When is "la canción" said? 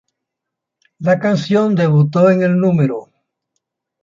0.99-1.75